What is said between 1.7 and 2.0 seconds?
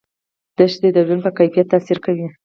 تاثیر